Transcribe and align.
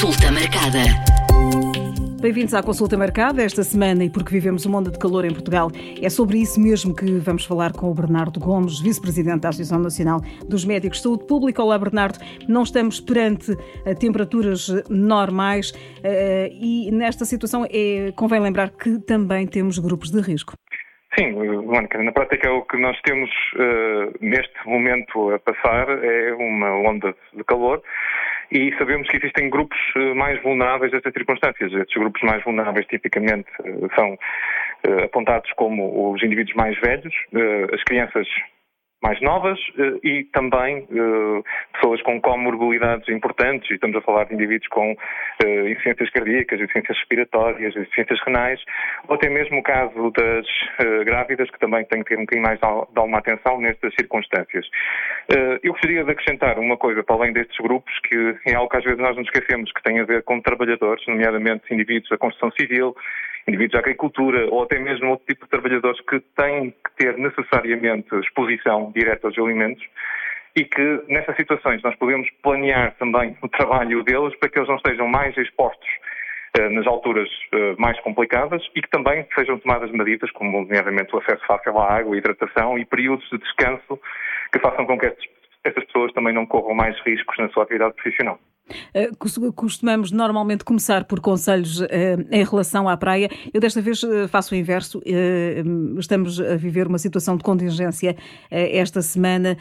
Consulta 0.00 0.32
marcada. 0.32 0.80
Bem-vindos 2.22 2.54
à 2.54 2.62
consulta 2.62 2.96
marcada 2.96 3.42
esta 3.42 3.62
semana 3.62 4.02
e 4.02 4.08
porque 4.08 4.30
vivemos 4.30 4.64
uma 4.64 4.78
onda 4.78 4.90
de 4.90 4.98
calor 4.98 5.26
em 5.26 5.30
Portugal. 5.30 5.68
É 6.00 6.08
sobre 6.08 6.38
isso 6.38 6.58
mesmo 6.58 6.96
que 6.96 7.18
vamos 7.18 7.44
falar 7.44 7.74
com 7.74 7.90
o 7.90 7.94
Bernardo 7.94 8.40
Gomes, 8.40 8.80
vice-presidente 8.80 9.42
da 9.42 9.50
Associação 9.50 9.78
Nacional 9.78 10.22
dos 10.48 10.64
Médicos 10.64 10.96
de 10.96 11.02
Saúde 11.02 11.26
Pública. 11.26 11.62
Olá, 11.62 11.78
Bernardo. 11.78 12.18
Não 12.48 12.62
estamos 12.62 12.98
perante 12.98 13.54
eh, 13.84 13.94
temperaturas 13.94 14.68
normais 14.88 15.70
eh, 16.02 16.48
e 16.50 16.90
nesta 16.90 17.26
situação 17.26 17.66
é, 17.70 18.10
convém 18.16 18.40
lembrar 18.40 18.70
que 18.70 18.98
também 19.00 19.46
temos 19.46 19.78
grupos 19.78 20.10
de 20.10 20.22
risco. 20.22 20.54
Sim, 21.18 21.32
Mónica, 21.32 22.02
na 22.02 22.12
prática 22.12 22.50
o 22.50 22.62
que 22.62 22.78
nós 22.78 22.98
temos 23.02 23.28
uh, 23.56 24.16
neste 24.20 24.54
momento 24.64 25.32
a 25.32 25.38
passar 25.40 25.90
é 26.02 26.32
uma 26.32 26.70
onda 26.88 27.14
de 27.36 27.44
calor 27.44 27.82
e 28.50 28.74
sabemos 28.76 29.08
que 29.08 29.16
existem 29.16 29.48
grupos 29.48 29.78
eh, 29.96 30.14
mais 30.14 30.42
vulneráveis 30.42 30.92
a 30.92 30.96
estas 30.96 31.12
circunstâncias. 31.12 31.72
Estes 31.72 31.96
grupos 31.96 32.20
mais 32.22 32.42
vulneráveis 32.42 32.86
tipicamente 32.86 33.48
eh, 33.64 33.88
são 33.94 34.18
eh, 34.84 35.04
apontados 35.04 35.50
como 35.52 36.12
os 36.12 36.22
indivíduos 36.22 36.54
mais 36.56 36.78
velhos, 36.80 37.14
as 37.72 37.82
crianças 37.84 38.26
mais 39.02 39.20
novas 39.22 39.58
eh, 39.78 39.98
e 40.04 40.24
também 40.24 40.86
eh, 40.90 41.42
pessoas 41.72 42.02
com 42.02 42.20
comorbilidades 42.20 43.08
importantes, 43.08 43.70
e 43.70 43.74
estamos 43.74 43.96
a 43.96 44.00
falar 44.02 44.24
de 44.24 44.34
indivíduos 44.34 44.68
com 44.68 44.94
eh, 45.42 45.70
insuficiências 45.70 46.10
cardíacas, 46.10 46.60
insuficiências 46.60 46.98
respiratórias, 46.98 47.76
insuficiências 47.76 48.20
renais, 48.26 48.60
ou 49.08 49.14
até 49.14 49.30
mesmo 49.30 49.58
o 49.58 49.62
caso 49.62 50.10
das 50.10 50.46
grávidas, 51.04 51.50
que 51.50 51.58
também 51.58 51.84
têm 51.84 52.02
que 52.02 52.10
ter 52.10 52.16
um 52.16 52.22
bocadinho 52.22 52.46
mais 52.46 52.58
de 52.58 52.66
alguma 52.66 53.18
atenção 53.18 53.60
nestas 53.60 53.94
circunstâncias. 53.94 54.66
Eu 55.62 55.72
gostaria 55.72 56.04
de 56.04 56.10
acrescentar 56.10 56.58
uma 56.58 56.76
coisa 56.76 57.02
para 57.02 57.16
além 57.16 57.32
destes 57.32 57.56
grupos, 57.58 57.92
que 58.00 58.36
é 58.46 58.54
algo 58.54 58.68
que 58.70 58.76
às 58.76 58.84
vezes 58.84 58.98
nós 58.98 59.16
nos 59.16 59.26
esquecemos, 59.26 59.72
que 59.72 59.82
tem 59.82 60.00
a 60.00 60.04
ver 60.04 60.22
com 60.24 60.40
trabalhadores, 60.40 61.06
nomeadamente 61.06 61.72
indivíduos 61.72 62.08
da 62.10 62.18
construção 62.18 62.50
civil, 62.52 62.94
indivíduos 63.50 63.72
da 63.72 63.78
agricultura 63.80 64.46
ou 64.50 64.62
até 64.62 64.78
mesmo 64.78 65.10
outro 65.10 65.26
tipo 65.26 65.44
de 65.44 65.50
trabalhadores 65.50 66.00
que 66.02 66.20
têm 66.36 66.70
que 66.70 66.96
ter 66.96 67.18
necessariamente 67.18 68.14
exposição 68.16 68.92
direta 68.94 69.26
aos 69.26 69.38
alimentos 69.38 69.84
e 70.56 70.64
que 70.64 71.02
nessas 71.08 71.36
situações 71.36 71.82
nós 71.82 71.94
podemos 71.96 72.28
planear 72.42 72.94
também 72.98 73.36
o 73.42 73.48
trabalho 73.48 74.02
deles 74.02 74.34
para 74.36 74.48
que 74.48 74.58
eles 74.58 74.68
não 74.68 74.76
estejam 74.76 75.06
mais 75.06 75.36
expostos 75.36 75.88
eh, 76.58 76.68
nas 76.70 76.86
alturas 76.86 77.28
eh, 77.52 77.74
mais 77.78 77.98
complicadas 78.00 78.62
e 78.74 78.82
que 78.82 78.90
também 78.90 79.26
sejam 79.34 79.58
tomadas 79.58 79.90
medidas 79.92 80.30
como 80.32 80.62
nomeadamente 80.62 81.14
o 81.14 81.18
acesso 81.18 81.44
fácil 81.46 81.78
à 81.78 81.98
água, 81.98 82.16
hidratação 82.16 82.78
e 82.78 82.84
períodos 82.84 83.28
de 83.30 83.38
descanso 83.38 84.00
que 84.52 84.58
façam 84.58 84.86
com 84.86 84.98
que 84.98 85.06
estas 85.64 85.84
pessoas 85.84 86.12
também 86.12 86.34
não 86.34 86.46
corram 86.46 86.74
mais 86.74 86.98
riscos 87.02 87.36
na 87.38 87.48
sua 87.50 87.64
atividade 87.64 87.94
profissional. 87.94 88.38
Eh, 88.94 89.10
costumamos 89.54 90.10
normalmente 90.10 90.64
começar 90.64 91.04
por 91.04 91.20
conselhos 91.20 91.80
eh, 91.82 92.16
em 92.30 92.44
relação 92.44 92.88
à 92.88 92.96
praia. 92.96 93.28
Eu 93.52 93.60
desta 93.60 93.80
vez 93.80 94.02
eh, 94.02 94.26
faço 94.28 94.54
o 94.54 94.56
inverso. 94.56 95.00
Estamos 95.98 96.40
a 96.40 96.56
viver 96.56 96.86
uma 96.86 96.98
situação 96.98 97.36
de 97.36 97.42
contingência 97.42 98.16
esta 98.50 99.02
semana 99.02 99.56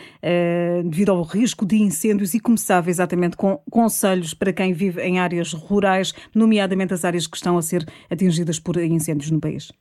devido 0.84 1.10
ao 1.10 1.22
risco 1.24 1.66
de 1.66 1.78
incêndios 1.78 2.34
e 2.34 2.40
começava 2.40 2.90
exatamente 2.90 3.38
com 3.38 3.62
conselhos 3.70 4.34
para 4.34 4.54
quem 4.54 4.74
vive 4.74 5.02
em 5.02 5.20
áreas 5.20 5.54
rurais, 5.54 6.14
nomeadamente 6.34 6.94
as 6.94 7.06
áreas 7.06 7.28
que 7.28 7.38
estão 7.38 7.58
a 7.58 7.62
ser 7.62 7.86
atingidas 8.10 8.60
por 8.60 8.78
incêndios 8.78 9.32
no 9.32 9.40
país. 9.40 9.72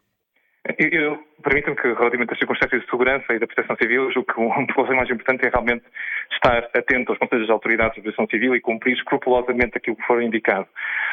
Eu, 0.76 1.18
permitam 1.42 1.74
que, 1.74 1.88
relativamente 1.88 2.32
às 2.32 2.38
circunstâncias 2.38 2.82
de 2.82 2.90
segurança 2.90 3.32
e 3.32 3.38
da 3.38 3.46
proteção 3.46 3.76
civil, 3.76 4.08
o 4.08 4.24
que 4.24 4.32
o 4.40 4.74
coisa 4.74 4.94
mais 4.94 5.08
importante 5.08 5.46
é 5.46 5.50
realmente 5.50 5.84
estar 6.32 6.68
atento 6.76 7.12
aos 7.12 7.18
conselhos 7.18 7.46
das 7.46 7.54
autoridades 7.54 7.94
de 7.94 8.02
proteção 8.02 8.26
civil 8.26 8.54
e 8.54 8.60
cumprir 8.60 8.94
escrupulosamente 8.94 9.78
aquilo 9.78 9.96
que 9.96 10.06
for 10.06 10.22
indicado. 10.22 10.66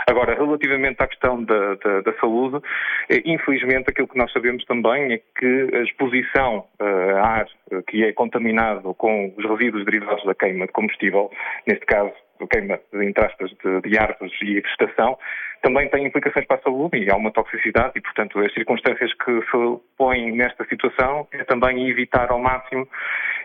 Agora, 0.07 0.35
relativamente 0.35 1.01
à 1.01 1.07
questão 1.07 1.43
da, 1.43 1.75
da, 1.75 2.01
da 2.01 2.13
saúde, 2.19 2.61
eh, 3.09 3.21
infelizmente 3.25 3.89
aquilo 3.89 4.07
que 4.07 4.17
nós 4.17 4.31
sabemos 4.31 4.63
também 4.65 5.13
é 5.13 5.21
que 5.39 5.69
a 5.73 5.81
exposição 5.83 6.65
uh, 6.79 7.17
a 7.17 7.27
ar 7.27 7.47
uh, 7.71 7.81
que 7.83 8.03
é 8.03 8.11
contaminado 8.13 8.93
com 8.95 9.33
os 9.37 9.45
resíduos 9.45 9.85
derivados 9.85 10.23
da 10.25 10.35
queima 10.35 10.65
de 10.65 10.73
combustível, 10.73 11.31
neste 11.65 11.85
caso 11.85 12.13
queima, 12.49 12.79
entre 12.93 13.25
aspas, 13.25 13.51
de, 13.63 13.81
de 13.81 13.97
árvores 13.97 14.33
e 14.41 14.61
vegetação, 14.61 15.17
também 15.61 15.89
tem 15.89 16.05
implicações 16.05 16.45
para 16.45 16.57
a 16.57 16.61
saúde 16.61 16.97
e 16.97 17.09
há 17.09 17.15
uma 17.15 17.31
toxicidade 17.31 17.93
e, 17.95 18.01
portanto, 18.01 18.39
as 18.39 18.53
circunstâncias 18.53 19.11
que 19.13 19.41
se 19.41 19.81
põem 19.97 20.31
nesta 20.31 20.65
situação 20.65 21.27
é 21.31 21.43
também 21.43 21.89
evitar 21.89 22.29
ao 22.29 22.39
máximo 22.39 22.87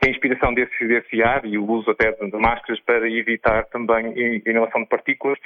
a 0.05 0.09
inspiração 0.09 0.53
desse, 0.53 0.87
desse 0.87 1.23
ar 1.23 1.45
e 1.45 1.57
o 1.57 1.65
uso 1.65 1.91
até 1.91 2.13
de, 2.13 2.31
de 2.31 2.37
máscaras 2.37 2.81
para 2.81 3.09
evitar 3.09 3.65
também 3.67 4.07
a 4.47 4.51
inalação 4.51 4.83
de 4.83 4.89
partículas 4.89 5.39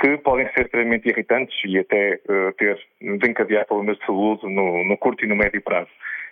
que 0.00 0.16
podem 0.18 0.48
ser 0.52 0.62
extremamente 0.62 1.08
irritantes 1.08 1.54
e 1.64 1.78
até 1.78 2.20
uh, 2.28 2.52
ter, 2.52 2.78
desencadear 3.00 3.66
problemas 3.66 3.98
de 3.98 4.06
saúde 4.06 4.42
no, 4.44 4.84
no 4.84 4.96
curto 4.98 5.24
e 5.24 5.28
no 5.28 5.36
médio 5.36 5.62
prazo. 5.62 5.90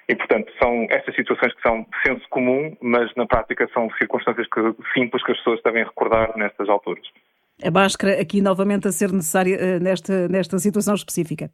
E, 0.08 0.16
portanto, 0.16 0.52
são 0.60 0.86
estas 0.90 1.14
situações 1.14 1.54
que 1.54 1.62
são 1.62 1.86
senso 2.06 2.28
comum, 2.28 2.76
mas 2.80 3.14
na 3.14 3.26
prática 3.26 3.68
são 3.72 3.88
circunstâncias 3.98 4.46
que, 4.48 4.60
simples 4.92 5.24
que 5.24 5.32
as 5.32 5.38
pessoas 5.38 5.62
devem 5.62 5.84
recordar 5.84 6.36
nestas 6.36 6.68
alturas. 6.68 7.04
A 7.64 7.70
máscara 7.70 8.20
aqui 8.20 8.40
novamente 8.40 8.88
a 8.88 8.92
ser 8.92 9.12
necessária 9.12 9.56
uh, 9.56 9.82
nesta, 9.82 10.28
nesta 10.28 10.58
situação 10.58 10.94
específica. 10.94 11.50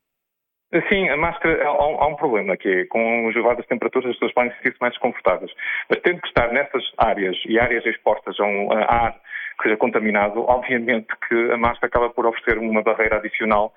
Sim, 0.90 1.08
a 1.08 1.16
máscara, 1.16 1.62
há, 1.64 1.68
há 1.68 2.06
um 2.06 2.14
problema 2.16 2.56
que 2.56 2.68
é, 2.68 2.84
com 2.86 3.28
as 3.28 3.34
elevadas 3.34 3.66
temperaturas 3.66 4.10
as 4.10 4.16
pessoas 4.16 4.34
podem 4.34 4.52
sentir-se 4.56 4.80
mais 4.80 4.92
desconfortáveis. 4.92 5.50
Mas 5.88 6.00
tendo 6.02 6.20
que 6.20 6.28
estar 6.28 6.52
nessas 6.52 6.84
áreas 6.98 7.36
e 7.46 7.58
áreas 7.58 7.84
expostas 7.86 8.38
a 8.38 8.44
um 8.44 8.72
a 8.72 8.84
ar 8.84 9.14
que 9.58 9.64
seja 9.64 9.76
contaminado, 9.76 10.40
obviamente 10.42 11.08
que 11.26 11.52
a 11.52 11.56
máscara 11.56 11.86
acaba 11.86 12.10
por 12.10 12.26
oferecer 12.26 12.58
uma 12.58 12.82
barreira 12.82 13.16
adicional 13.16 13.72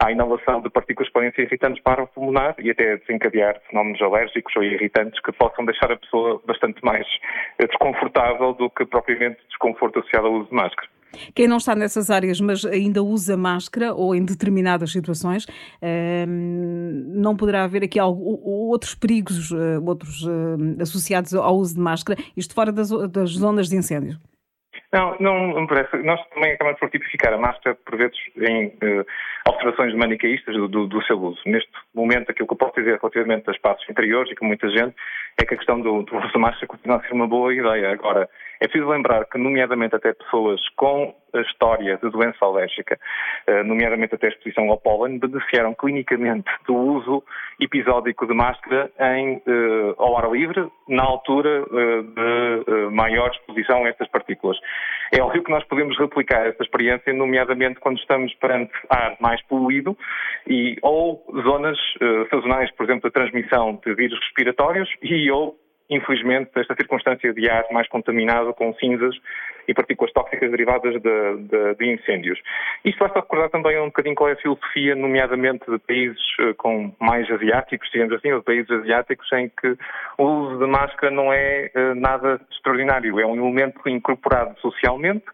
à 0.00 0.12
inalação 0.12 0.60
de 0.60 0.70
partículas 0.70 1.08
que 1.08 1.14
podem 1.14 1.32
ser 1.32 1.42
irritantes 1.42 1.82
para 1.82 2.02
o 2.02 2.06
pulmonar 2.06 2.54
e 2.58 2.70
até 2.70 2.96
desencadear 2.98 3.60
fenómenos 3.68 4.00
alérgicos 4.00 4.54
ou 4.56 4.62
irritantes 4.62 5.20
que 5.20 5.32
possam 5.32 5.64
deixar 5.64 5.90
a 5.90 5.96
pessoa 5.96 6.40
bastante 6.46 6.84
mais 6.84 7.06
desconfortável 7.58 8.54
do 8.54 8.70
que 8.70 8.86
propriamente 8.86 9.38
desconforto 9.48 9.98
associado 9.98 10.28
ao 10.28 10.34
uso 10.34 10.48
de 10.50 10.54
máscara. 10.54 10.88
Quem 11.34 11.48
não 11.48 11.56
está 11.56 11.74
nessas 11.74 12.10
áreas, 12.10 12.40
mas 12.40 12.64
ainda 12.64 13.02
usa 13.02 13.36
máscara 13.36 13.94
ou 13.94 14.14
em 14.14 14.24
determinadas 14.24 14.92
situações, 14.92 15.46
ehm, 15.80 16.28
não 17.06 17.36
poderá 17.36 17.64
haver 17.64 17.82
aqui 17.82 17.98
outros 18.00 18.94
perigos, 18.94 19.50
eh, 19.52 19.78
outros 19.78 20.24
eh, 20.26 20.82
associados 20.82 21.34
ao 21.34 21.56
uso 21.56 21.74
de 21.74 21.80
máscara, 21.80 22.20
isto 22.36 22.54
fora 22.54 22.70
das 22.70 22.88
zonas 23.30 23.68
de 23.68 23.76
incêndio? 23.76 24.18
Não, 24.90 25.16
não, 25.20 25.48
não 25.48 25.60
me 25.62 25.66
parece. 25.66 25.96
Nós 25.98 26.20
também 26.28 26.52
acabamos 26.52 26.80
por 26.80 26.88
tipificar 26.90 27.32
a 27.34 27.38
máscara, 27.38 27.76
por 27.84 27.98
vezes, 27.98 28.16
em 28.36 28.68
uh, 28.68 29.06
observações 29.46 29.94
manicaístas 29.94 30.54
do, 30.54 30.66
do, 30.66 30.86
do, 30.86 31.02
seu 31.04 31.20
uso. 31.20 31.40
Neste 31.44 31.70
momento, 31.94 32.30
aquilo 32.30 32.48
que 32.48 32.54
eu 32.54 32.58
posso 32.58 32.74
dizer 32.74 32.98
relativamente 32.98 33.48
a 33.48 33.52
espaços 33.52 33.88
interiores 33.88 34.32
e 34.32 34.34
com 34.34 34.46
muita 34.46 34.68
gente 34.70 34.94
é 35.38 35.44
que 35.44 35.54
a 35.54 35.56
questão 35.58 35.78
do, 35.80 36.02
do 36.02 36.16
uso 36.16 36.32
da 36.32 36.38
máscara 36.38 36.66
continua 36.66 36.96
a 36.96 37.00
ser 37.02 37.12
uma 37.12 37.26
boa 37.26 37.54
ideia. 37.54 37.92
Agora, 37.92 38.28
é 38.60 38.66
preciso 38.66 38.90
lembrar 38.90 39.24
que, 39.26 39.38
nomeadamente 39.38 39.94
até 39.94 40.12
pessoas 40.12 40.60
com 40.76 41.14
a 41.34 41.40
história 41.42 41.98
de 42.02 42.10
doença 42.10 42.44
alérgica, 42.44 42.98
eh, 43.46 43.62
nomeadamente 43.62 44.14
até 44.14 44.26
a 44.26 44.30
exposição 44.30 44.70
ao 44.70 44.78
pólen, 44.78 45.18
beneficiaram 45.18 45.74
clinicamente 45.74 46.50
do 46.66 46.74
uso 46.74 47.22
episódico 47.60 48.26
de 48.26 48.34
máscara 48.34 48.90
em, 48.98 49.42
eh, 49.46 49.94
ao 49.98 50.16
ar 50.16 50.30
livre, 50.30 50.68
na 50.88 51.02
altura 51.02 51.64
eh, 51.70 52.02
de 52.02 52.94
maior 52.94 53.30
exposição 53.30 53.84
a 53.84 53.88
estas 53.88 54.08
partículas. 54.08 54.58
É 55.12 55.22
óbvio 55.22 55.42
que 55.42 55.50
nós 55.50 55.64
podemos 55.64 55.98
replicar 55.98 56.46
esta 56.46 56.62
experiência, 56.62 57.12
nomeadamente 57.12 57.80
quando 57.80 57.98
estamos 57.98 58.32
perante 58.34 58.72
ar 58.90 59.16
mais 59.20 59.40
poluído 59.42 59.96
e 60.46 60.76
ou 60.82 61.24
zonas 61.42 61.78
sazonais, 62.30 62.70
por 62.72 62.84
exemplo, 62.84 63.08
de 63.08 63.14
transmissão 63.14 63.80
de 63.84 63.94
vírus 63.94 64.18
respiratórios 64.20 64.88
e 65.02 65.30
ou 65.30 65.56
infelizmente, 65.90 66.50
esta 66.56 66.74
circunstância 66.74 67.32
de 67.32 67.48
ar 67.48 67.64
mais 67.70 67.88
contaminado 67.88 68.52
com 68.54 68.74
cinzas 68.74 69.14
e 69.66 69.74
partículas 69.74 70.12
tóxicas 70.12 70.50
derivadas 70.50 70.94
de, 70.94 71.36
de, 71.36 71.74
de 71.74 71.92
incêndios. 71.92 72.40
Isto 72.84 73.00
basta 73.00 73.20
recordar 73.20 73.50
também 73.50 73.78
um 73.78 73.86
bocadinho 73.86 74.14
qual 74.14 74.30
é 74.30 74.32
a 74.32 74.36
filosofia, 74.36 74.94
nomeadamente 74.94 75.70
de 75.70 75.78
países 75.78 76.20
eh, 76.40 76.54
com 76.54 76.94
mais 76.98 77.30
asiáticos, 77.30 77.90
digamos 77.92 78.14
assim, 78.14 78.32
ou 78.32 78.38
de 78.38 78.44
países 78.46 78.70
asiáticos 78.70 79.30
em 79.32 79.50
que 79.50 79.76
o 80.16 80.24
uso 80.24 80.58
de 80.58 80.66
máscara 80.66 81.12
não 81.12 81.30
é 81.30 81.70
uh, 81.74 81.94
nada 81.94 82.40
extraordinário, 82.50 83.20
é 83.20 83.26
um 83.26 83.36
elemento 83.36 83.86
incorporado 83.86 84.58
socialmente 84.60 85.26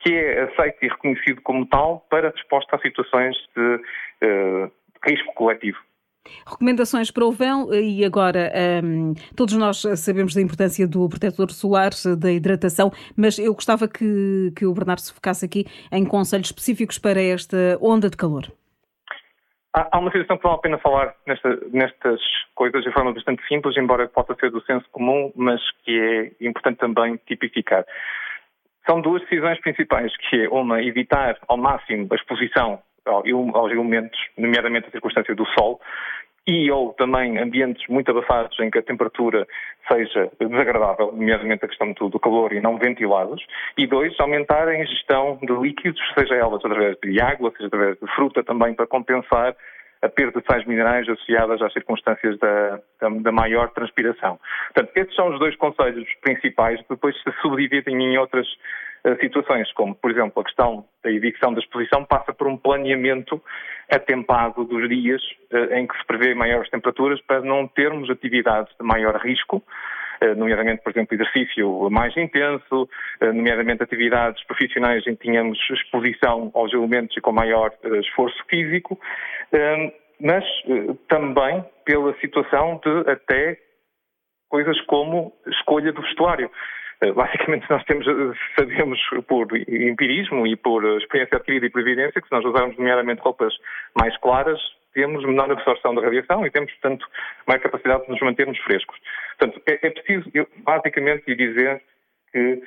que 0.00 0.14
é 0.14 0.42
aceito 0.42 0.78
e 0.82 0.88
reconhecido 0.88 1.40
como 1.42 1.66
tal 1.66 2.04
para 2.10 2.30
resposta 2.30 2.76
a 2.76 2.78
situações 2.80 3.36
de 3.56 3.76
uh, 4.24 4.70
risco 5.04 5.32
coletivo. 5.34 5.78
Recomendações 6.46 7.10
para 7.10 7.24
o 7.24 7.32
verão 7.32 7.72
e 7.72 8.04
agora 8.04 8.52
um, 8.84 9.14
todos 9.34 9.54
nós 9.54 9.82
sabemos 9.96 10.34
da 10.34 10.40
importância 10.40 10.86
do 10.86 11.08
protetor 11.08 11.50
solar, 11.50 11.90
da 12.18 12.32
hidratação, 12.32 12.90
mas 13.16 13.38
eu 13.38 13.54
gostava 13.54 13.88
que, 13.88 14.52
que 14.56 14.66
o 14.66 14.72
Bernardo 14.72 15.00
se 15.00 15.12
focasse 15.12 15.44
aqui 15.44 15.66
em 15.92 16.04
conselhos 16.04 16.48
específicos 16.48 16.98
para 16.98 17.20
esta 17.20 17.78
onda 17.80 18.08
de 18.10 18.16
calor. 18.16 18.46
Há 19.74 19.98
uma 19.98 20.10
situação 20.10 20.38
que 20.38 20.42
vale 20.42 20.54
a 20.56 20.60
pena 20.60 20.78
falar 20.78 21.14
nesta, 21.26 21.54
nestas 21.70 22.20
coisas 22.54 22.82
de 22.82 22.90
forma 22.92 23.12
bastante 23.12 23.46
simples, 23.46 23.76
embora 23.76 24.08
possa 24.08 24.34
ser 24.40 24.50
do 24.50 24.62
senso 24.62 24.86
comum, 24.90 25.30
mas 25.36 25.60
que 25.84 26.32
é 26.40 26.46
importante 26.46 26.78
também 26.78 27.20
tipificar. 27.26 27.84
são 28.88 29.02
duas 29.02 29.20
decisões 29.22 29.60
principais, 29.60 30.16
que 30.16 30.44
é 30.44 30.48
uma, 30.48 30.82
evitar 30.82 31.36
ao 31.46 31.58
máximo 31.58 32.08
a 32.10 32.14
exposição 32.14 32.80
aos 33.06 33.70
elementos, 33.70 34.18
nomeadamente 34.36 34.88
a 34.88 34.90
circunstância 34.90 35.34
do 35.34 35.46
sol, 35.58 35.80
e 36.46 36.70
ou 36.70 36.92
também 36.92 37.38
ambientes 37.38 37.86
muito 37.88 38.10
abafados 38.10 38.58
em 38.60 38.70
que 38.70 38.78
a 38.78 38.82
temperatura 38.82 39.46
seja 39.90 40.30
desagradável, 40.40 41.12
nomeadamente 41.12 41.64
a 41.64 41.68
questão 41.68 41.92
do 41.92 42.20
calor 42.20 42.52
e 42.52 42.60
não 42.60 42.78
ventilados, 42.78 43.44
e 43.76 43.86
dois, 43.86 44.18
aumentar 44.20 44.68
a 44.68 44.80
ingestão 44.80 45.38
de 45.42 45.52
líquidos, 45.52 46.00
seja 46.16 46.34
elas 46.36 46.64
através 46.64 46.96
de 47.02 47.20
água, 47.20 47.52
seja 47.56 47.66
através 47.66 47.98
de 47.98 48.06
fruta 48.14 48.44
também, 48.44 48.74
para 48.74 48.86
compensar 48.86 49.56
a 50.02 50.08
perda 50.08 50.40
de 50.40 50.46
sais 50.46 50.64
minerais 50.66 51.08
associadas 51.08 51.60
às 51.62 51.72
circunstâncias 51.72 52.38
da, 52.38 52.80
da, 53.00 53.08
da, 53.08 53.32
maior 53.32 53.70
transpiração. 53.70 54.38
Portanto, 54.72 54.96
estes 54.96 55.16
são 55.16 55.32
os 55.32 55.38
dois 55.38 55.56
conselhos 55.56 56.06
principais, 56.20 56.80
depois 56.88 57.16
se 57.22 57.32
subdividem 57.40 57.96
em 57.96 58.18
outras 58.18 58.46
situações, 59.20 59.70
como, 59.72 59.94
por 59.94 60.10
exemplo, 60.10 60.40
a 60.40 60.44
questão 60.44 60.84
da 61.02 61.10
evicção 61.10 61.52
da 61.52 61.60
exposição 61.60 62.04
passa 62.04 62.32
por 62.32 62.48
um 62.48 62.56
planeamento 62.56 63.42
atempado 63.90 64.64
dos 64.64 64.88
dias 64.88 65.22
uh, 65.52 65.74
em 65.74 65.86
que 65.86 65.96
se 65.96 66.04
prevê 66.06 66.34
maiores 66.34 66.68
temperaturas 66.70 67.20
para 67.22 67.40
não 67.40 67.68
termos 67.68 68.10
atividades 68.10 68.74
de 68.78 68.84
maior 68.84 69.16
risco, 69.16 69.62
eh, 70.20 70.34
nomeadamente, 70.34 70.82
por 70.82 70.90
exemplo, 70.90 71.14
exercício 71.14 71.90
mais 71.90 72.16
intenso, 72.16 72.88
nomeadamente 73.20 73.82
atividades 73.82 74.42
profissionais 74.46 75.06
em 75.06 75.14
que 75.14 75.26
tínhamos 75.26 75.58
exposição 75.70 76.50
aos 76.54 76.72
elementos 76.72 77.14
e 77.16 77.20
com 77.20 77.32
maior 77.32 77.70
esforço 78.00 78.42
físico, 78.48 78.98
mas 80.18 80.42
também 81.06 81.62
pela 81.84 82.18
situação 82.18 82.80
de 82.82 83.10
até 83.10 83.58
coisas 84.48 84.80
como 84.86 85.34
escolha 85.46 85.92
do 85.92 86.00
vestuário. 86.00 86.50
Eh, 87.00 87.12
basicamente, 87.12 87.68
nós 87.68 87.84
temos, 87.84 88.06
sabemos 88.58 88.98
por 89.26 89.48
empirismo 89.68 90.46
e 90.46 90.56
por 90.56 90.84
experiência 90.98 91.36
adquirida 91.36 91.66
e 91.66 91.70
por 91.70 91.80
evidência 91.80 92.20
que 92.20 92.28
se 92.28 92.34
nós 92.34 92.44
usarmos, 92.44 92.76
nomeadamente, 92.76 93.20
roupas 93.22 93.54
mais 93.94 94.16
claras, 94.18 94.60
temos 94.94 95.24
menor 95.24 95.50
absorção 95.50 95.94
da 95.94 96.02
radiação 96.02 96.46
e 96.46 96.50
temos, 96.50 96.72
portanto, 96.72 97.06
maior 97.46 97.60
capacidade 97.60 98.04
de 98.04 98.10
nos 98.10 98.20
mantermos 98.20 98.58
frescos. 98.60 98.96
Portanto, 99.38 99.62
é, 99.66 99.86
é 99.86 99.90
preciso, 99.90 100.30
eu, 100.32 100.48
basicamente, 100.64 101.34
dizer 101.34 101.82
que 102.32 102.62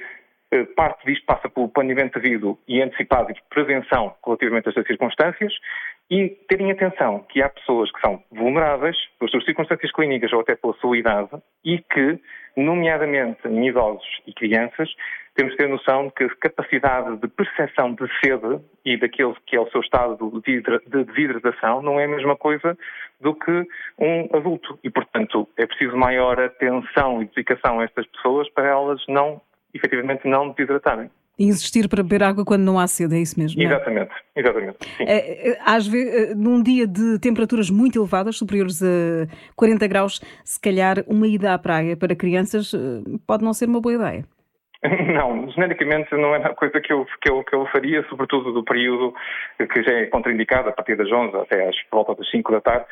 eh, 0.52 0.64
parte 0.76 1.06
disto 1.06 1.26
passa 1.26 1.50
pelo 1.50 1.70
planeamento 1.70 2.20
devido 2.20 2.58
e 2.68 2.82
antecipado 2.82 3.32
e 3.32 3.36
prevenção 3.50 4.16
relativamente 4.26 4.68
a 4.68 4.70
estas 4.70 4.86
circunstâncias 4.86 5.54
e 6.10 6.30
terem 6.48 6.72
atenção 6.72 7.26
que 7.30 7.42
há 7.42 7.50
pessoas 7.50 7.92
que 7.92 8.02
são 8.02 8.24
vulneráveis 8.32 8.98
pelas 9.20 9.32
suas 9.32 9.46
circunstâncias 9.46 9.92
clínicas 9.92 10.34
ou 10.34 10.40
até 10.40 10.56
pela 10.56 10.74
sua 10.76 10.98
idade 10.98 11.30
e 11.64 11.78
que, 11.78 12.20
nomeadamente 12.58 13.48
em 13.48 13.68
idosos 13.68 14.08
e 14.26 14.34
crianças, 14.34 14.90
temos 15.36 15.54
que 15.54 15.60
ter 15.60 15.70
noção 15.70 16.08
de 16.08 16.14
que 16.14 16.24
a 16.24 16.36
capacidade 16.50 17.16
de 17.18 17.28
percepção 17.28 17.94
de 17.94 18.08
sede 18.20 18.60
e 18.84 18.98
daquele 18.98 19.36
que 19.46 19.56
é 19.56 19.60
o 19.60 19.70
seu 19.70 19.82
estado 19.82 20.18
de 20.42 21.04
desidratação 21.06 21.82
não 21.82 22.00
é 22.00 22.06
a 22.06 22.10
mesma 22.10 22.36
coisa 22.36 22.78
do 23.22 23.36
que 23.36 23.68
um 24.00 24.36
adulto. 24.36 24.80
E, 24.84 24.90
portanto, 24.90 25.48
é 25.58 25.66
preciso 25.66 25.96
maior 25.96 26.40
atenção 26.40 27.22
e 27.22 27.26
dedicação 27.26 27.80
a 27.80 27.84
estas 27.84 28.06
pessoas 28.08 28.50
para 28.50 28.68
elas 28.68 29.02
não, 29.08 29.40
efetivamente, 29.74 30.28
não 30.28 30.50
desidratarem. 30.50 31.10
E 31.40 31.46
insistir 31.46 31.88
para 31.88 32.04
beber 32.04 32.22
água 32.22 32.44
quando 32.44 32.64
não 32.64 32.78
há 32.78 32.86
sede, 32.86 33.16
é 33.16 33.20
isso 33.20 33.40
mesmo? 33.40 33.62
É? 33.62 33.66
Exatamente, 33.66 34.12
exatamente. 34.36 34.78
Sim. 34.98 35.06
É, 35.08 35.52
é, 35.52 35.58
às 35.66 35.88
vezes, 35.88 36.36
num 36.36 36.62
dia 36.62 36.86
de 36.86 37.18
temperaturas 37.20 37.70
muito 37.70 37.98
elevadas, 37.98 38.38
superiores 38.38 38.84
a 38.84 39.26
40 39.56 39.88
graus, 39.88 40.20
se 40.44 40.60
calhar 40.60 40.98
uma 41.08 41.26
ida 41.28 41.54
à 41.54 41.58
praia 41.58 41.96
para 41.96 42.14
crianças 42.14 42.74
eh, 42.74 42.78
pode 43.26 43.44
não 43.44 43.54
ser 43.54 43.70
uma 43.70 43.80
boa 43.80 43.96
ideia. 43.96 44.26
Não, 45.14 45.50
genericamente 45.52 46.16
não 46.16 46.34
é 46.34 46.40
uma 46.40 46.54
coisa 46.54 46.80
que 46.80 46.94
eu, 46.94 47.06
que, 47.22 47.30
eu, 47.30 47.44
que 47.44 47.54
eu 47.54 47.66
faria, 47.68 48.02
sobretudo 48.08 48.54
do 48.54 48.64
período 48.64 49.14
que 49.58 49.84
já 49.84 49.92
é 49.92 50.06
contraindicado, 50.06 50.70
a 50.70 50.72
partir 50.72 50.96
das 50.96 51.12
11 51.12 51.36
até 51.36 51.68
às 51.68 51.76
volta 51.92 52.16
das 52.16 52.30
5 52.32 52.50
da 52.50 52.62
tarde, 52.62 52.86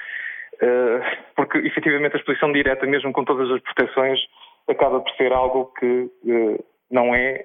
eh, 0.62 1.18
porque 1.36 1.60
efetivamente 1.60 2.16
a 2.16 2.20
exposição 2.20 2.52
direta, 2.52 2.86
mesmo 2.86 3.14
com 3.14 3.24
todas 3.24 3.50
as 3.52 3.62
proteções, 3.62 4.20
acaba 4.68 5.00
por 5.00 5.12
ser 5.16 5.32
algo 5.32 5.72
que 5.80 6.10
eh, 6.28 6.60
não 6.90 7.14
é 7.14 7.44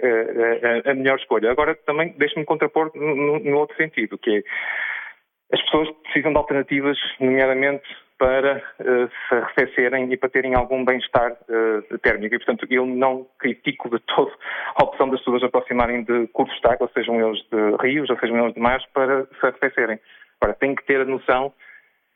uh, 0.87 0.91
a, 0.91 0.95
melhor 0.95 1.19
escolha. 1.19 1.51
Agora, 1.51 1.75
também 1.75 2.15
deixe-me 2.19 2.45
contrapor 2.45 2.91
no, 2.95 3.39
no, 3.39 3.59
outro 3.59 3.77
sentido, 3.77 4.19
que 4.19 4.39
é 4.39 4.43
as 5.53 5.61
pessoas 5.63 5.91
precisam 6.05 6.33
de 6.33 6.39
alternativas, 6.39 6.99
nomeadamente 7.21 7.85
para 8.19 8.57
uh, 8.59 9.11
se 9.29 9.35
arrefecerem 9.35 10.11
e 10.13 10.17
para 10.17 10.29
terem 10.29 10.55
algum 10.55 10.85
bem-estar 10.85 11.33
uh, 11.33 11.99
térmico. 11.99 12.35
E, 12.35 12.39
portanto, 12.39 12.67
eu 12.71 12.87
não 12.87 13.27
critico 13.39 13.91
de 13.91 13.99
todo 14.01 14.33
a 14.77 14.85
opção 14.85 15.11
das 15.11 15.19
pessoas 15.19 15.43
aproximarem 15.43 16.05
de 16.05 16.29
cursos 16.29 16.59
de 16.61 16.69
água, 16.69 16.89
sejam 16.95 17.21
eles 17.21 17.43
de 17.51 17.77
rios 17.83 18.09
ou 18.09 18.19
sejam 18.19 18.39
eles 18.39 18.55
de 18.55 18.61
mares, 18.61 18.87
para 18.95 19.25
se 19.27 19.47
arrefecerem. 19.47 19.99
Agora, 20.41 20.57
tem 20.57 20.75
que 20.75 20.85
ter 20.85 21.01
a 21.01 21.05
noção 21.05 21.53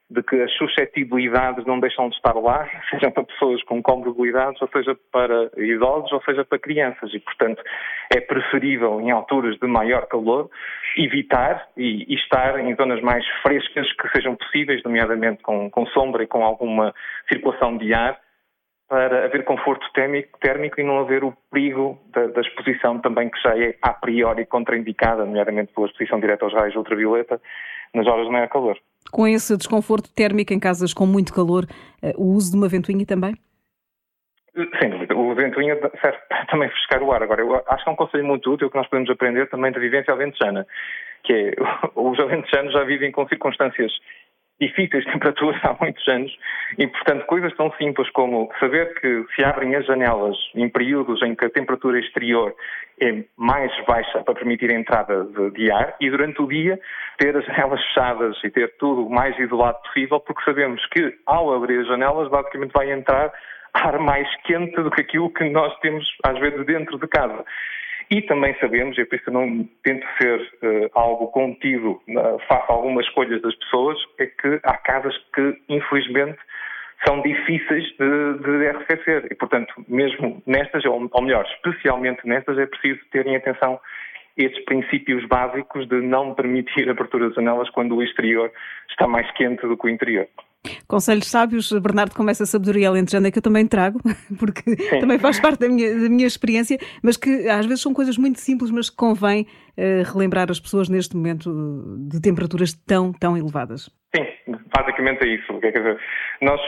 de 0.09 0.23
que 0.23 0.41
as 0.41 0.53
suscetibilidades 0.53 1.65
não 1.67 1.81
deixam 1.81 2.09
de 2.09 2.17
estar 2.17 2.35
lá, 2.35 2.69
seja 2.91 3.11
para 3.11 3.25
pessoas 3.25 3.63
com 3.65 3.83
comorbilidades, 3.83 4.61
ou 4.63 4.69
seja 4.69 4.97
para 5.13 5.51
idosos, 5.57 6.13
ou 6.13 6.23
seja 6.23 6.45
para 6.45 6.59
crianças. 6.59 7.13
E, 7.13 7.19
portanto, 7.19 7.63
é 8.15 8.21
preferível, 8.21 9.01
em 9.01 9.11
alturas 9.11 9.59
de 9.59 9.67
maior 9.67 10.07
calor, 10.07 10.49
evitar 10.97 11.69
e, 11.77 12.05
e 12.13 12.15
estar 12.15 12.59
em 12.61 12.75
zonas 12.77 13.01
mais 13.03 13.27
frescas 13.43 13.93
que 13.95 14.09
sejam 14.11 14.37
possíveis, 14.37 14.83
nomeadamente 14.85 15.43
com, 15.43 15.71
com 15.71 15.87
sombra 15.87 16.23
e 16.23 16.27
com 16.27 16.45
alguma 16.45 16.95
circulação 17.29 17.77
de 17.77 17.93
ar, 17.93 18.21
para 18.89 19.25
haver 19.25 19.45
conforto 19.45 19.85
térmico, 19.93 20.39
térmico 20.39 20.81
e 20.81 20.85
não 20.85 21.01
haver 21.01 21.25
o 21.25 21.37
perigo 21.51 21.99
da, 22.13 22.29
da, 22.29 22.41
exposição 22.41 23.01
também 23.01 23.29
que 23.29 23.41
já 23.43 23.59
é 23.59 23.75
a 23.83 23.93
priori 23.93 24.47
contraindicada, 24.47 25.25
nomeadamente 25.25 25.73
pela 25.73 25.89
exposição 25.89 26.21
direta 26.21 26.45
aos 26.45 26.55
raios 26.55 26.77
ultravioleta, 26.77 27.41
nas 27.93 28.07
horas 28.07 28.27
de 28.27 28.33
maior 28.33 28.49
calor. 28.49 28.79
Com 29.13 29.27
esse 29.27 29.57
desconforto 29.57 30.13
térmico 30.15 30.53
em 30.53 30.61
casas 30.61 30.93
com 30.93 31.07
muito 31.07 31.33
calor, 31.33 31.65
eh, 32.03 32.13
o 32.17 32.35
uso 32.35 32.51
de 32.51 32.57
uma 32.57 32.69
ventoinha 32.69 33.07
também? 33.07 33.35
Dúvida. 34.55 35.15
O 35.15 35.35
ventoinha 35.35 35.79
serve 36.01 36.19
para 36.29 36.47
também 36.47 36.69
frescar 36.71 37.03
o 37.03 37.13
ar. 37.13 37.23
Agora, 37.23 37.43
eu 37.43 37.63
acho 37.69 37.85
que 37.85 37.91
é 37.91 37.93
um 37.93 37.97
conselho 37.97 38.25
muito 38.25 38.51
útil 38.51 38.71
que 38.71 38.77
nós 38.77 38.89
podemos 38.89 39.11
aprender 39.11 39.49
também 39.49 39.71
da 39.71 39.79
vivência 39.79 40.13
alentejana, 40.13 40.67
que 41.23 41.33
é, 41.33 41.55
os 41.95 42.19
alentejanos 42.19 42.73
já 42.73 42.85
vivem 42.85 43.13
com 43.13 43.29
circunstâncias 43.29 43.93
difíceis 44.61 45.05
temperaturas 45.13 45.61
há 45.65 45.77
muitos 45.81 46.07
anos 46.09 46.33
e, 46.79 46.87
portanto, 46.87 47.27
coisas 47.27 47.55
tão 47.57 47.73
simples 47.73 48.09
como 48.11 48.51
saber 48.59 48.95
que 49.01 49.25
se 49.35 49.45
abrem 49.45 49.75
as 49.75 49.87
janelas 49.87 50.37
em 50.55 50.69
períodos 50.69 51.23
em 51.23 51.35
que 51.35 51.45
a 51.45 51.51
temperatura 51.51 51.99
exterior 51.99 52.55
é 53.01 53.25
mais 53.37 53.71
baixa 53.87 54.23
para 54.23 54.35
permitir 54.35 54.71
a 54.71 54.75
entrada 54.75 55.25
de, 55.25 55.51
de 55.51 55.71
ar 55.71 55.95
e 56.01 56.11
durante 56.11 56.41
o 56.41 56.49
dia 56.49 56.79
ter 57.19 57.37
as 57.37 57.45
janelas 57.45 57.83
fechadas 57.87 58.37
e 58.45 58.51
ter 58.51 58.75
tudo 58.79 59.07
o 59.07 59.11
mais 59.11 59.39
isolado 59.39 59.79
possível, 59.83 60.21
porque 60.21 60.43
sabemos 60.45 60.85
que 60.87 61.15
ao 61.27 61.53
abrir 61.55 61.81
as 61.81 61.87
janelas 61.87 62.31
basicamente 62.31 62.73
vai 62.73 62.91
entrar 62.91 63.33
ar 63.75 63.99
mais 63.99 64.29
quente 64.43 64.75
do 64.77 64.91
que 64.91 65.03
aquilo 65.03 65.31
que 65.31 65.45
nós 65.51 65.77
temos 65.81 66.05
às 66.25 66.39
vezes 66.39 66.65
dentro 66.65 66.99
de 66.99 67.07
casa. 67.09 67.45
E 68.11 68.23
também 68.23 68.55
sabemos, 68.61 68.97
e 68.99 69.05
por 69.05 69.17
isso 69.17 69.31
não 69.31 69.69
tento 69.83 70.07
ser 70.21 70.41
uh, 70.41 70.91
algo 70.95 71.27
contido 71.29 72.01
uh, 72.09 72.39
face 72.47 72.65
a 72.69 72.73
algumas 72.73 73.05
escolhas 73.07 73.43
das 73.43 73.55
pessoas, 73.57 73.99
é 74.19 74.27
que 74.27 74.61
há 74.63 74.77
casas 74.79 75.17
que, 75.35 75.59
infelizmente, 75.69 76.39
são 77.05 77.21
difíceis 77.23 77.85
de, 77.99 78.39
de 78.39 78.69
arrefecer. 78.69 79.27
E, 79.31 79.35
portanto, 79.35 79.75
mesmo 79.89 80.41
nestas, 80.47 80.85
ou, 80.85 81.09
ou 81.11 81.23
melhor, 81.23 81.45
especialmente 81.57 82.27
nestas, 82.27 82.57
é 82.59 82.67
preciso 82.67 83.01
terem 83.11 83.35
atenção 83.35 83.81
estes 84.37 84.65
princípios 84.67 85.27
básicos 85.27 85.89
de 85.89 86.01
não 86.01 86.35
permitir 86.35 86.89
abertura 86.91 87.27
das 87.27 87.35
janelas 87.35 87.69
quando 87.71 87.97
o 87.97 88.03
exterior 88.03 88.53
está 88.89 89.09
mais 89.09 89.29
quente 89.33 89.67
do 89.67 89.77
que 89.77 89.87
o 89.87 89.91
interior. 89.91 90.29
Conselhos 90.87 91.29
sábios, 91.29 91.73
Bernardo, 91.73 92.15
com 92.15 92.29
essa 92.29 92.47
sabedoria 92.47 92.89
alentejana 92.89 93.31
que 93.31 93.39
eu 93.39 93.43
também 93.43 93.67
trago, 93.67 94.01
porque 94.39 94.77
Sim. 94.77 95.01
também 95.01 95.19
faz 95.19 95.41
parte 95.41 95.61
da 95.61 95.69
minha, 95.69 95.93
da 95.95 96.09
minha 96.09 96.27
experiência, 96.27 96.79
mas 97.03 97.17
que 97.17 97.49
às 97.49 97.67
vezes 97.67 97.83
são 97.83 97.93
coisas 97.93 98.17
muito 98.17 98.41
simples, 98.41 98.71
mas 98.71 98.91
que 98.91 98.97
convém 98.97 99.47
uh, 99.77 100.13
relembrar 100.13 100.51
as 100.51 100.61
pessoas 100.61 100.89
neste 100.89 101.17
momento 101.17 101.51
de 102.09 102.21
temperaturas 102.21 102.73
tão, 102.73 103.13
tão 103.13 103.37
elevadas. 103.37 103.91
Sim, 104.15 104.27
basicamente 104.75 105.23
é 105.25 105.35
isso. 105.35 105.59
Quer 105.61 105.73
dizer, 105.73 106.01
nós 106.41 106.61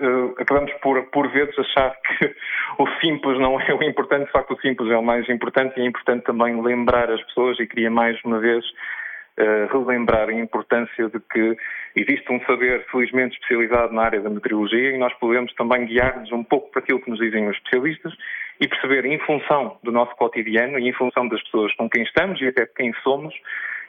uh, 0.00 0.34
acabamos 0.38 0.72
por, 0.82 1.02
por 1.10 1.30
vezes, 1.30 1.58
achar 1.58 1.94
que 2.02 2.34
o 2.78 2.88
simples 3.00 3.38
não 3.38 3.60
é 3.60 3.74
o 3.74 3.82
importante, 3.82 4.26
de 4.26 4.32
facto 4.32 4.54
o 4.54 4.60
simples 4.60 4.90
é 4.90 4.96
o 4.96 5.02
mais 5.02 5.28
importante 5.28 5.78
e 5.78 5.82
é 5.82 5.86
importante 5.86 6.24
também 6.24 6.60
lembrar 6.60 7.10
as 7.10 7.22
pessoas 7.24 7.58
e 7.60 7.66
queria 7.66 7.90
mais 7.90 8.18
uma 8.24 8.38
vez 8.38 8.64
uh, 8.64 9.72
relembrar 9.72 10.28
a 10.28 10.34
importância 10.34 11.08
de 11.08 11.20
que 11.32 11.56
existe 11.96 12.30
um 12.32 12.40
saber 12.44 12.84
felizmente 12.90 13.34
especializado 13.34 13.92
na 13.92 14.02
área 14.02 14.20
da 14.20 14.30
meteorologia 14.30 14.90
e 14.90 14.98
nós 14.98 15.12
podemos 15.14 15.52
também 15.54 15.86
guiar-nos 15.86 16.32
um 16.32 16.42
pouco 16.42 16.70
para 16.70 16.82
aquilo 16.82 17.00
que 17.00 17.10
nos 17.10 17.18
dizem 17.18 17.48
os 17.48 17.56
especialistas 17.56 18.12
e 18.60 18.68
perceber 18.68 19.04
em 19.04 19.18
função 19.20 19.78
do 19.82 19.92
nosso 19.92 20.14
cotidiano 20.16 20.78
e 20.78 20.88
em 20.88 20.92
função 20.92 21.28
das 21.28 21.42
pessoas 21.44 21.74
com 21.74 21.88
quem 21.88 22.02
estamos 22.02 22.40
e 22.40 22.48
até 22.48 22.64
de 22.64 22.74
quem 22.74 22.92
somos 23.02 23.34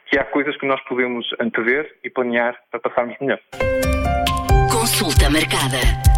que 0.07 0.19
há 0.19 0.23
coisas 0.23 0.55
que 0.57 0.67
nós 0.67 0.81
podemos 0.83 1.27
antever 1.39 1.91
e 2.03 2.09
planear 2.09 2.55
para 2.69 2.79
passarmos 2.79 3.17
melhor. 3.19 3.39
Consulta 4.71 5.29
marcada. 5.29 6.14